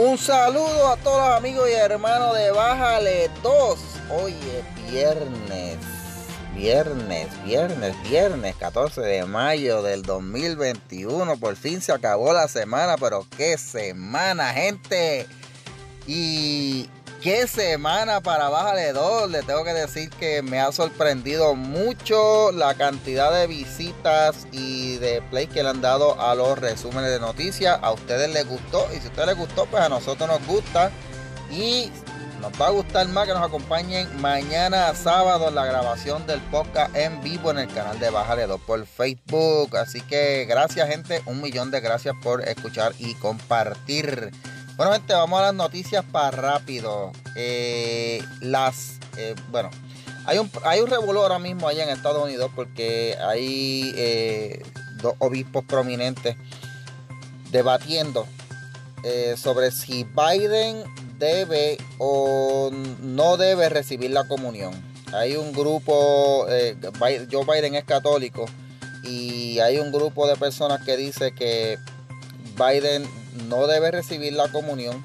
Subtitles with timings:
[0.00, 3.78] Un saludo a todos los amigos y hermanos de Bájale 2.
[4.10, 5.76] Hoy es viernes,
[6.54, 11.36] viernes, viernes, viernes, 14 de mayo del 2021.
[11.38, 15.26] Por fin se acabó la semana, pero qué semana, gente.
[16.06, 16.88] Y
[17.22, 19.30] Qué semana para Bájale 2.
[19.30, 25.20] Le tengo que decir que me ha sorprendido mucho la cantidad de visitas y de
[25.22, 27.80] play que le han dado a los resúmenes de noticias.
[27.82, 30.92] A ustedes les gustó y si ustedes les gustó, pues a nosotros nos gusta.
[31.50, 31.90] Y
[32.40, 36.94] nos va a gustar más que nos acompañen mañana sábado en la grabación del podcast
[36.94, 39.76] en vivo en el canal de Bájale 2 por Facebook.
[39.76, 44.30] Así que gracias gente, un millón de gracias por escuchar y compartir.
[44.78, 47.10] Bueno, gente, vamos a las noticias para rápido.
[47.34, 49.70] Eh, las, eh, bueno,
[50.24, 54.62] hay un, hay un revuelo ahora mismo allá en Estados Unidos porque hay eh,
[55.02, 56.36] dos obispos prominentes
[57.50, 58.28] debatiendo
[59.36, 60.84] sobre si Biden
[61.18, 64.72] debe o no debe recibir la comunión.
[65.12, 68.46] Hay un grupo, Joe Biden es católico
[69.02, 71.78] y hay un grupo de personas que dice que
[72.56, 73.08] Biden
[73.48, 75.04] no debe recibir la comunión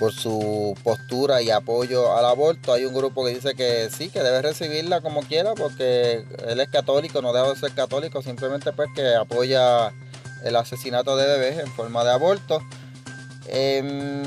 [0.00, 2.72] por su postura y apoyo al aborto.
[2.72, 6.68] Hay un grupo que dice que sí, que debe recibirla como quiera porque él es
[6.70, 9.92] católico, no debe ser católico, simplemente pues que apoya
[10.42, 12.62] el asesinato de bebés en forma de aborto.
[13.46, 14.22] Em,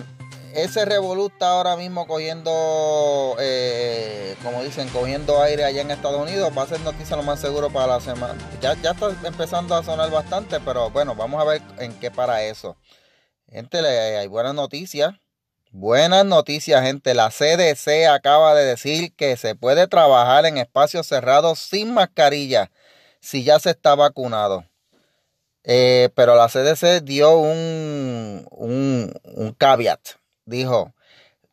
[0.54, 4.13] ese revoluta ahora mismo cogiendo, eh,
[4.44, 6.52] como dicen, cogiendo aire allá en Estados Unidos.
[6.56, 8.36] Va a ser noticia lo más seguro para la semana.
[8.62, 12.44] Ya, ya está empezando a sonar bastante, pero bueno, vamos a ver en qué para
[12.44, 12.78] eso.
[13.50, 15.14] Gente, hay buenas noticias.
[15.72, 17.14] Buenas noticias, gente.
[17.14, 22.70] La CDC acaba de decir que se puede trabajar en espacios cerrados sin mascarilla
[23.22, 24.66] si ya se está vacunado.
[25.64, 30.00] Eh, pero la CDC dio un, un, un caveat
[30.46, 30.94] dijo,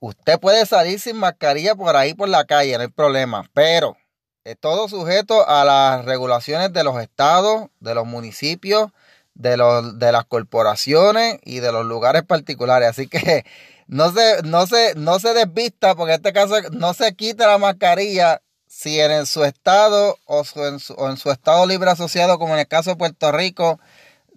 [0.00, 3.96] usted puede salir sin mascarilla por ahí por la calle, no hay problema, pero
[4.44, 8.90] es todo sujeto a las regulaciones de los estados, de los municipios,
[9.34, 12.88] de, los, de las corporaciones y de los lugares particulares.
[12.88, 13.44] Así que
[13.86, 17.58] no se, no se, no se desvista, porque en este caso no se quita la
[17.58, 22.54] mascarilla si en su estado o, en su, o en su estado libre asociado, como
[22.54, 23.80] en el caso de Puerto Rico,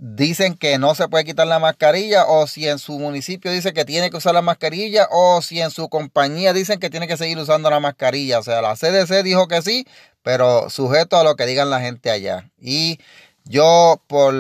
[0.06, 3.86] dicen que no se puede quitar la mascarilla o si en su municipio dice que
[3.86, 7.38] tiene que usar la mascarilla o si en su compañía dicen que tiene que seguir
[7.38, 8.40] usando la mascarilla.
[8.40, 9.88] O sea, la CDC dijo que sí,
[10.22, 12.52] pero sujeto a lo que digan la gente allá.
[12.60, 13.00] Y
[13.46, 14.34] yo por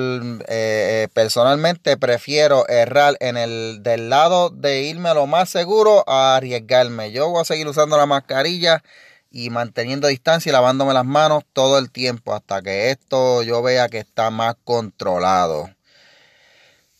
[0.49, 7.13] eh, personalmente prefiero errar en el del lado de irme lo más seguro a arriesgarme.
[7.13, 8.83] Yo voy a seguir usando la mascarilla
[9.33, 13.89] y manteniendo distancia y lavándome las manos todo el tiempo hasta que esto yo vea
[13.89, 15.69] que está más controlado.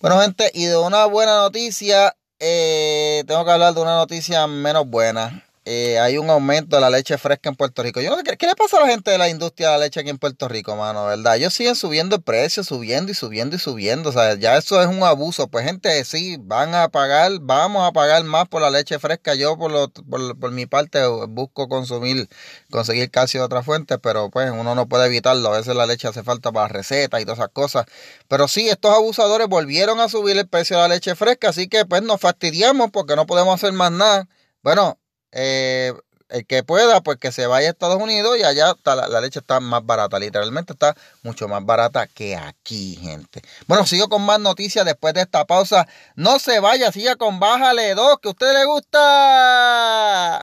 [0.01, 4.87] Bueno, gente, y de una buena noticia, eh, tengo que hablar de una noticia menos
[4.87, 5.45] buena.
[5.65, 8.01] Eh, hay un aumento de la leche fresca en Puerto Rico.
[8.01, 10.09] Yo sé, ¿qué, le pasa a la gente de la industria de la leche aquí
[10.09, 11.05] en Puerto Rico, mano?
[11.05, 11.37] ¿Verdad?
[11.37, 14.09] Ellos siguen subiendo el precio, subiendo y subiendo y subiendo.
[14.09, 15.47] O sea, ya eso es un abuso.
[15.47, 19.35] Pues, gente, sí, van a pagar, vamos a pagar más por la leche fresca.
[19.35, 22.27] Yo, por, lo, por, mi parte, busco consumir,
[22.69, 25.47] conseguir calcio de otra fuente, pero pues uno no puede evitarlo.
[25.53, 27.85] A veces la leche hace falta para recetas y todas esas cosas.
[28.27, 31.85] Pero sí, estos abusadores volvieron a subir el precio de la leche fresca, así que
[31.85, 34.27] pues nos fastidiamos porque no podemos hacer más nada.
[34.61, 34.97] Bueno,
[35.33, 35.93] eh,
[36.29, 39.59] el que pueda, pues que se vaya a Estados Unidos y allá la, leche está
[39.59, 43.41] más barata, literalmente está mucho más barata que aquí, gente.
[43.67, 45.87] Bueno, sigo con más noticias después de esta pausa.
[46.15, 50.41] No se vaya, siga con Bájale 2, que a usted le gusta.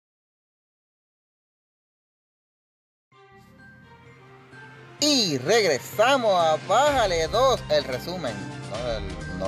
[4.99, 8.35] Y regresamos a Bájale 2, el resumen,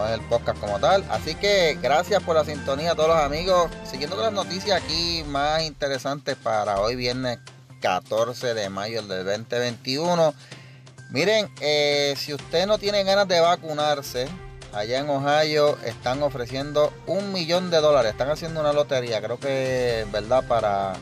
[0.07, 1.03] es el podcast como tal.
[1.09, 3.69] Así que gracias por la sintonía a todos los amigos.
[3.89, 7.39] Siguiendo con las noticias aquí más interesantes para hoy viernes
[7.81, 10.33] 14 de mayo del 2021.
[11.11, 14.27] Miren, eh, si usted no tiene ganas de vacunarse,
[14.73, 18.11] allá en Ohio están ofreciendo un millón de dólares.
[18.11, 20.43] Están haciendo una lotería, creo que, ¿verdad?
[20.47, 20.93] Para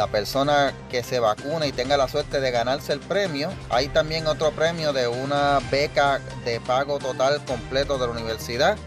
[0.00, 3.50] la persona que se vacuna y tenga la suerte de ganarse el premio.
[3.68, 8.78] Hay también otro premio de una beca de pago total completo de la universidad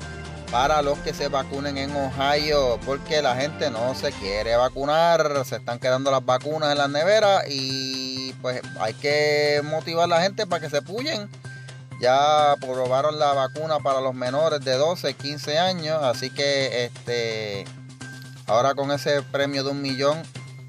[0.49, 5.57] para los que se vacunen en Ohio, porque la gente no se quiere vacunar, se
[5.57, 10.47] están quedando las vacunas en las neveras y pues hay que motivar a la gente
[10.47, 11.29] para que se puyen.
[12.01, 17.65] Ya probaron la vacuna para los menores de 12, 15 años, así que este
[18.47, 20.17] ahora con ese premio de un millón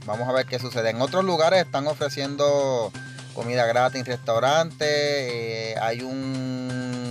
[0.06, 0.90] Vamos a ver qué sucede.
[0.90, 2.92] En otros lugares están ofreciendo
[3.34, 4.88] comida gratis en restaurantes.
[4.88, 7.04] Eh, hay un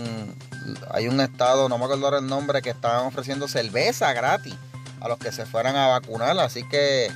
[0.92, 4.56] hay un estado, no me acuerdo el nombre, que estaban ofreciendo cerveza gratis
[5.01, 6.38] a los que se fueran a vacunar.
[6.40, 7.12] Así que,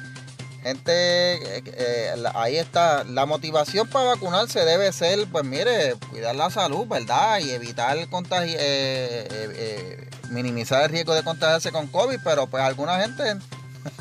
[0.63, 3.03] gente, eh, eh, ahí está.
[3.03, 7.39] La motivación para vacunarse debe ser, pues mire, cuidar la salud, ¿verdad?
[7.39, 12.19] Y evitar contagio, eh, minimizar el riesgo de contagiarse con COVID.
[12.23, 13.37] Pero pues alguna gente,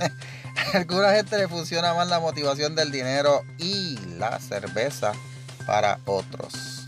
[0.75, 5.13] alguna gente le funciona más la motivación del dinero y la cerveza
[5.67, 6.87] para otros.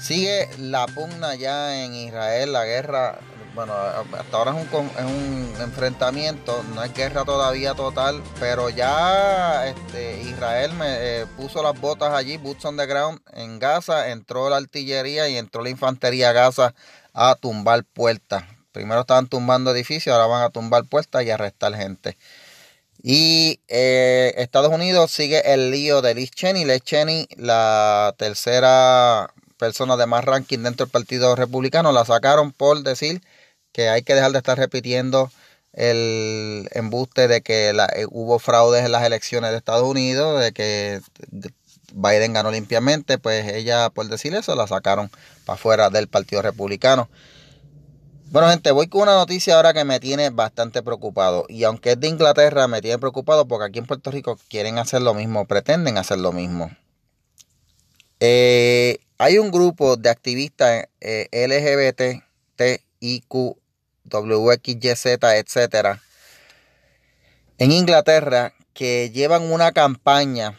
[0.00, 3.18] Sigue la pugna ya en Israel, la guerra
[3.54, 10.72] bueno, hasta ahora es un, enfrentamiento, no es guerra todavía total, pero ya este, Israel
[10.72, 15.28] me eh, puso las botas allí, boots on the ground, en Gaza, entró la artillería
[15.28, 16.74] y entró la infantería a Gaza
[17.12, 18.44] a tumbar puertas.
[18.72, 22.16] Primero estaban tumbando edificios, ahora van a tumbar puertas y arrestar gente.
[23.02, 26.64] Y eh, Estados Unidos sigue el lío de Liz Cheney.
[26.64, 32.82] Liz Cheney, la tercera persona de más ranking dentro del Partido Republicano, la sacaron por
[32.82, 33.20] decir
[33.72, 35.32] que hay que dejar de estar repitiendo
[35.72, 41.00] el embuste de que eh, hubo fraudes en las elecciones de Estados Unidos, de que
[41.92, 45.10] Biden ganó limpiamente, pues ella, por decir eso, la sacaron
[45.44, 47.08] para afuera del Partido Republicano.
[48.32, 51.44] Bueno, gente, voy con una noticia ahora que me tiene bastante preocupado.
[51.50, 55.02] Y aunque es de Inglaterra, me tiene preocupado porque aquí en Puerto Rico quieren hacer
[55.02, 56.74] lo mismo, pretenden hacer lo mismo.
[58.20, 62.24] Eh, hay un grupo de activistas eh, LGBT,
[62.56, 63.58] TIQ,
[64.10, 66.00] WXYZ, etcétera,
[67.58, 70.56] en Inglaterra que llevan una campaña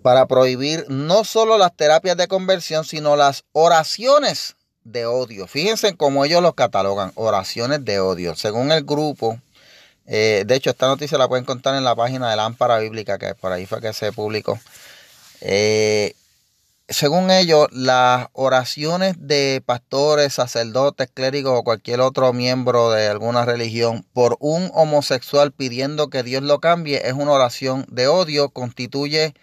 [0.00, 4.54] para prohibir no solo las terapias de conversión, sino las oraciones
[4.92, 5.46] de odio.
[5.46, 8.34] Fíjense cómo ellos los catalogan, oraciones de odio.
[8.34, 9.38] Según el grupo,
[10.06, 13.34] eh, de hecho esta noticia la pueden contar en la página de Lámpara Bíblica, que
[13.34, 14.58] por ahí fue que se publicó.
[15.40, 16.14] Eh,
[16.90, 24.06] según ellos, las oraciones de pastores, sacerdotes, clérigos o cualquier otro miembro de alguna religión
[24.14, 29.34] por un homosexual pidiendo que Dios lo cambie es una oración de odio, constituye,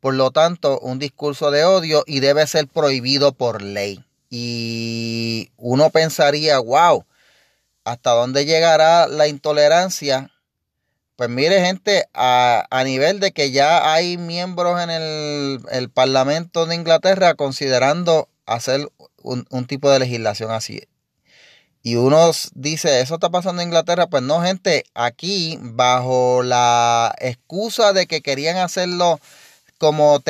[0.00, 4.04] por lo tanto, un discurso de odio y debe ser prohibido por ley.
[4.30, 7.04] Y uno pensaría, wow,
[7.84, 10.30] ¿hasta dónde llegará la intolerancia
[11.18, 17.34] pues mire, gente, a, nivel de que ya hay miembros en el, Parlamento de Inglaterra
[17.34, 18.88] considerando hacer
[19.24, 20.82] un, tipo de legislación así.
[21.82, 24.06] Y uno dice, ¿eso está pasando en Inglaterra?
[24.06, 29.18] Pues no, gente, aquí bajo la excusa de que querían hacerlo
[29.78, 30.22] como,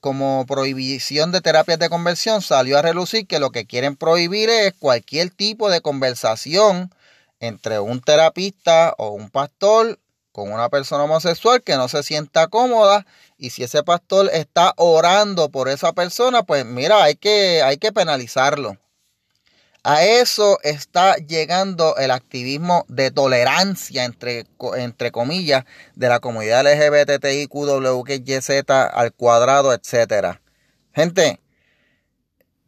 [0.00, 4.74] como prohibición de terapias de conversión, salió a relucir que lo que quieren prohibir es
[4.78, 6.92] cualquier tipo de conversación
[7.38, 9.98] entre un terapista o un pastor
[10.32, 13.06] con una persona homosexual que no se sienta cómoda
[13.38, 17.92] y si ese pastor está orando por esa persona, pues mira, hay que, hay que
[17.92, 18.76] penalizarlo.
[19.82, 24.44] A eso está llegando el activismo de tolerancia, entre,
[24.76, 30.36] entre comillas, de la comunidad LGBTIQWYZ al cuadrado, etc.
[30.92, 31.40] Gente,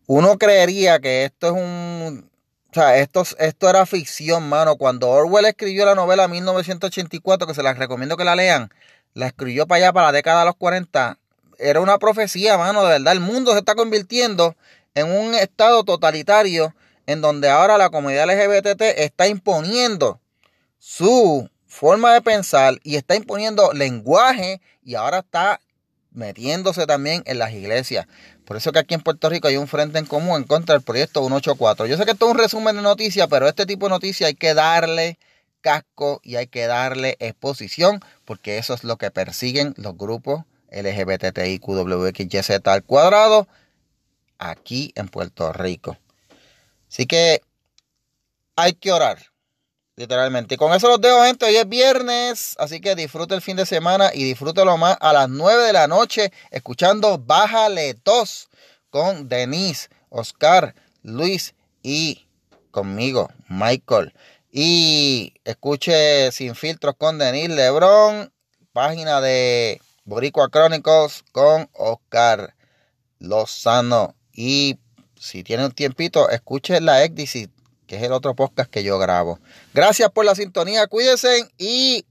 [0.06, 2.30] uno creería que esto es un,
[2.70, 4.76] o sea, esto, esto era ficción, mano.
[4.76, 8.70] Cuando Orwell escribió la novela 1984, que se las recomiendo que la lean,
[9.12, 11.18] la escribió para allá, para la década de los 40.
[11.58, 13.12] Era una profecía, mano, de verdad.
[13.12, 14.56] El mundo se está convirtiendo
[14.94, 16.74] en un estado totalitario
[17.06, 20.20] en donde ahora la comunidad LGBT está imponiendo
[20.78, 25.60] su forma de pensar y está imponiendo lenguaje y ahora está
[26.10, 28.06] metiéndose también en las iglesias.
[28.44, 30.82] Por eso que aquí en Puerto Rico hay un frente en común en contra del
[30.82, 31.86] proyecto 184.
[31.86, 34.34] Yo sé que esto es un resumen de noticias, pero este tipo de noticias hay
[34.34, 35.18] que darle
[35.62, 42.50] casco y hay que darle exposición, porque eso es lo que persiguen los grupos LGBTIQWXYZ
[42.64, 43.48] al cuadrado
[44.38, 45.96] aquí en Puerto Rico.
[46.92, 47.40] Así que
[48.54, 49.32] hay que orar
[49.94, 50.54] Literalmente.
[50.54, 51.44] Y con eso los dejo, gente.
[51.44, 55.28] Hoy es viernes, así que disfrute el fin de semana y disfrútelo más a las
[55.28, 58.48] 9 de la noche escuchando Bájale 2
[58.88, 62.26] con Denise, Oscar, Luis y
[62.70, 64.14] conmigo, Michael.
[64.50, 68.32] Y escuche Sin Filtros con Denise Lebron,
[68.72, 72.54] página de Boricua Chronicles con Oscar
[73.18, 74.14] Lozano.
[74.32, 74.78] Y
[75.22, 77.48] si tiene un tiempito, escuche la Exit
[77.86, 79.38] que es el otro podcast que yo grabo.
[79.72, 82.04] Gracias por la sintonía, cuídense y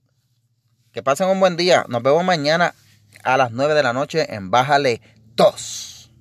[0.94, 1.86] que pasen un buen día.
[1.90, 2.74] Nos vemos mañana
[3.24, 5.02] a las 9 de la noche en Bájale
[5.36, 6.12] 2.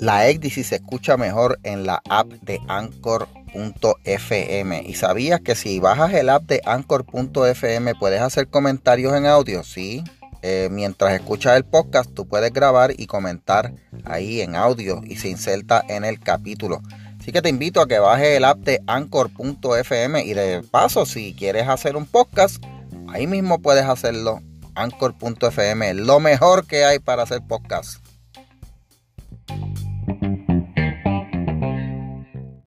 [0.00, 4.82] La Ecdisi se escucha mejor en la app de Anchor anchor.fm.
[4.86, 9.62] ¿Y sabías que si bajas el app de anchor.fm puedes hacer comentarios en audio?
[9.62, 10.04] Sí.
[10.42, 15.28] Eh, mientras escuchas el podcast, tú puedes grabar y comentar ahí en audio y se
[15.28, 16.80] inserta en el capítulo.
[17.18, 21.34] Así que te invito a que bajes el app de anchor.fm y de paso, si
[21.34, 22.64] quieres hacer un podcast,
[23.08, 24.40] ahí mismo puedes hacerlo.
[24.74, 28.02] Anchor.fm, lo mejor que hay para hacer podcast.